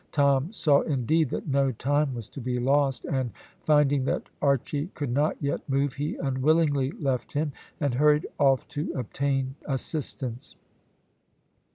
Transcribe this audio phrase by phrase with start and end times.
[0.11, 3.29] Tom saw, indeed, that no time was to be lost, and,
[3.61, 8.91] finding that Archy could not yet move, he unwillingly left him, and hurried off to
[8.95, 10.55] obtain assistance.